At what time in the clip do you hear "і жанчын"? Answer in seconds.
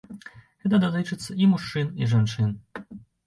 2.05-2.51